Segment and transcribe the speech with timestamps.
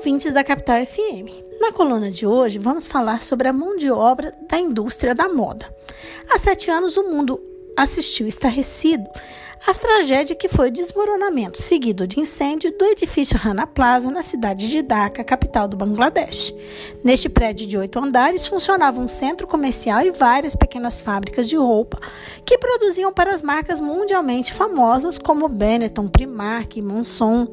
[0.00, 1.60] ouvintes da Capital FM.
[1.60, 5.70] Na coluna de hoje, vamos falar sobre a mão de obra da indústria da moda.
[6.30, 7.38] Há sete anos, o mundo
[7.76, 9.06] assistiu estarrecido
[9.66, 14.68] à tragédia que foi o desmoronamento seguido de incêndio do edifício Rana Plaza na cidade
[14.68, 16.54] de Dhaka, capital do Bangladesh.
[17.04, 22.00] Neste prédio de oito andares funcionava um centro comercial e várias pequenas fábricas de roupa
[22.44, 27.46] que produziam para as marcas mundialmente famosas como Benetton, Primark, Monson,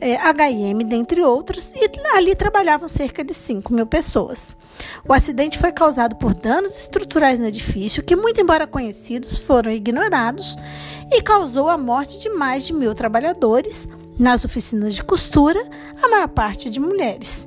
[0.00, 4.56] H&M, dentre outros, e ali trabalhavam cerca de 5 mil pessoas.
[5.06, 10.56] O acidente foi causado por danos estruturais no edifício, que, muito embora conhecidos, foram ignorados,
[11.10, 13.86] e causou a morte de mais de mil trabalhadores
[14.18, 15.60] nas oficinas de costura,
[16.02, 17.46] a maior parte de mulheres.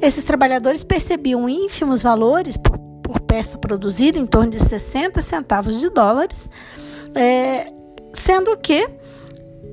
[0.00, 5.90] Esses trabalhadores percebiam ínfimos valores por, por peça produzida, em torno de 60 centavos de
[5.90, 6.48] dólares,
[7.14, 7.70] é,
[8.14, 8.88] sendo que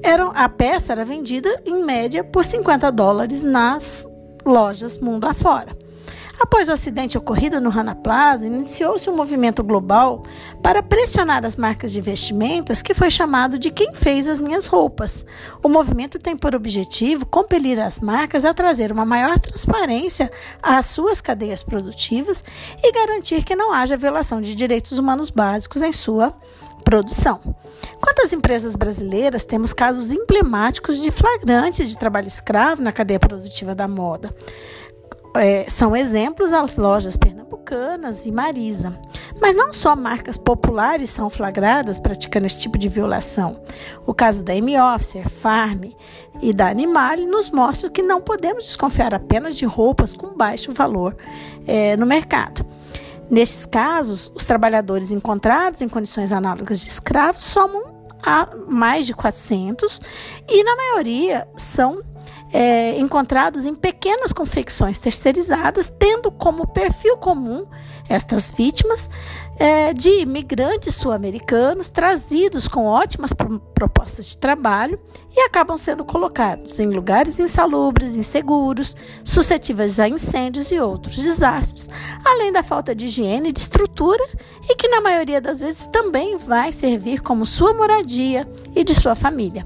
[0.04, 4.06] eram, a peça era vendida em média por 50 dólares nas
[4.46, 5.83] lojas mundo afora.
[6.40, 10.24] Após o acidente ocorrido no Rana Plaza, iniciou-se um movimento global
[10.62, 15.26] para pressionar as marcas de vestimentas que foi chamado de Quem Fez as Minhas Roupas.
[15.62, 21.22] O movimento tem por objetivo compelir as marcas a trazer uma maior transparência às suas
[21.22, 22.44] cadeias produtivas
[22.84, 26.36] e garantir que não haja violação de direitos humanos básicos em sua
[26.84, 27.56] produção.
[28.02, 33.74] Quanto às empresas brasileiras, temos casos emblemáticos de flagrantes de trabalho escravo na cadeia produtiva
[33.74, 34.36] da moda.
[35.36, 38.98] É, são exemplos as lojas pernambucanas e Marisa.
[39.42, 43.60] Mas não só marcas populares são flagradas praticando esse tipo de violação.
[44.06, 45.86] O caso da M-Officer, Farm
[46.42, 51.16] e da Animale nos mostra que não podemos desconfiar apenas de roupas com baixo valor
[51.66, 52.66] é, no mercado.
[53.30, 60.00] Nestes casos, os trabalhadores encontrados em condições análogas de escravos somam a mais de 400
[60.48, 62.02] e, na maioria, são
[62.54, 67.66] é, encontrados em pequenas confecções terceirizadas, tendo como perfil comum
[68.08, 69.10] estas vítimas
[69.58, 73.32] é, de imigrantes sul-americanos trazidos com ótimas
[73.74, 75.00] propostas de trabalho
[75.36, 81.90] e acabam sendo colocados em lugares insalubres, inseguros, suscetíveis a incêndios e outros desastres,
[82.24, 84.24] além da falta de higiene e de estrutura
[84.70, 89.16] e que, na maioria das vezes, também vai servir como sua moradia e de sua
[89.16, 89.66] família.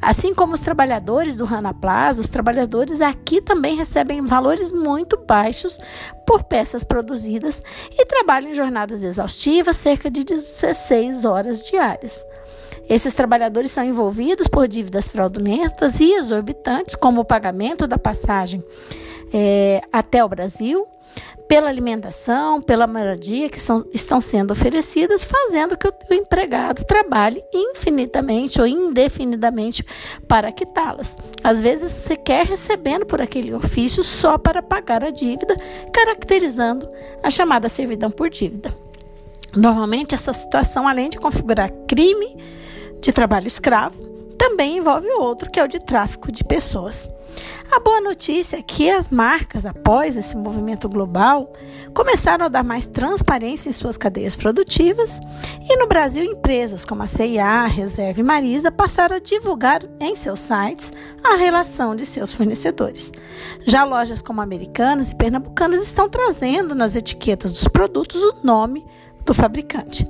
[0.00, 5.78] Assim como os trabalhadores do Rana Plaza, os trabalhadores aqui também recebem valores muito baixos
[6.26, 12.24] por peças produzidas e trabalham em jornadas exaustivas, cerca de 16 horas diárias.
[12.88, 18.62] Esses trabalhadores são envolvidos por dívidas fraudulentas e exorbitantes, como o pagamento da passagem
[19.32, 20.86] é, até o Brasil,
[21.54, 27.44] pela alimentação, pela moradia que são, estão sendo oferecidas, fazendo que o, o empregado trabalhe
[27.54, 29.86] infinitamente ou indefinidamente
[30.26, 31.16] para quitá-las.
[31.44, 35.56] Às vezes, sequer recebendo por aquele ofício só para pagar a dívida,
[35.92, 36.90] caracterizando
[37.22, 38.74] a chamada servidão por dívida.
[39.54, 42.36] Normalmente, essa situação, além de configurar crime
[43.00, 44.02] de trabalho escravo,
[44.36, 47.08] também envolve outro, que é o de tráfico de pessoas.
[47.74, 51.52] A boa notícia é que as marcas, após esse movimento global,
[51.92, 55.18] começaram a dar mais transparência em suas cadeias produtivas
[55.68, 60.38] e no Brasil empresas como a CIA, Reserva e Marisa passaram a divulgar em seus
[60.38, 60.92] sites
[61.24, 63.10] a relação de seus fornecedores.
[63.66, 68.86] Já lojas como Americanas e Pernambucanas estão trazendo nas etiquetas dos produtos o nome
[69.24, 70.06] do fabricante.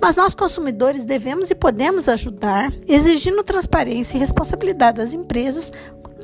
[0.00, 5.72] Mas nós, consumidores, devemos e podemos ajudar, exigindo transparência e responsabilidade das empresas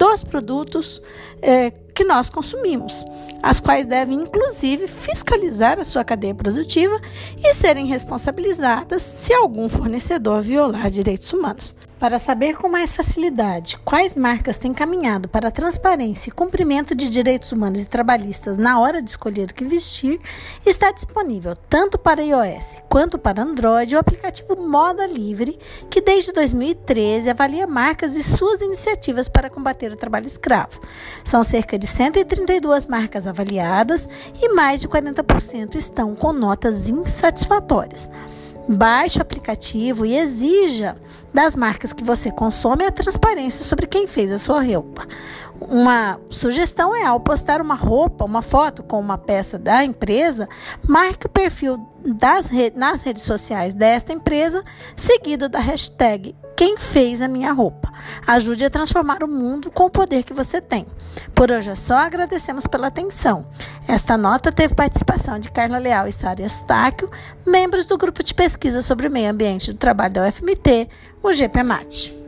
[0.00, 1.02] dos produtos
[1.42, 3.04] é, que nós consumimos,
[3.42, 6.98] as quais devem, inclusive, fiscalizar a sua cadeia produtiva
[7.36, 11.74] e serem responsabilizadas se algum fornecedor violar direitos humanos.
[12.00, 17.10] Para saber com mais facilidade quais marcas têm caminhado para a transparência e cumprimento de
[17.10, 20.18] direitos humanos e trabalhistas na hora de escolher o que vestir,
[20.64, 25.58] está disponível tanto para iOS quanto para Android o aplicativo Moda Livre,
[25.90, 30.80] que desde 2013 avalia marcas e suas iniciativas para combater o trabalho escravo.
[31.22, 34.08] São cerca de 132 marcas avaliadas
[34.40, 38.08] e mais de 40% estão com notas insatisfatórias.
[38.72, 40.96] Baixe o aplicativo e exija
[41.34, 45.08] das marcas que você consome a transparência sobre quem fez a sua roupa.
[45.60, 50.48] Uma sugestão é ao postar uma roupa, uma foto com uma peça da empresa,
[50.86, 54.62] marque o perfil das nas redes sociais desta empresa,
[54.96, 57.90] seguido da hashtag quem fez a minha roupa.
[58.26, 60.86] Ajude a transformar o mundo com o poder que você tem.
[61.34, 63.46] Por hoje é só, agradecemos pela atenção.
[63.88, 67.10] Esta nota teve participação de Carla Leal e Sara Eustáquio,
[67.46, 70.86] membros do grupo de pesquisa sobre o meio ambiente do trabalho da UFMT,
[71.22, 72.19] o GPMAT.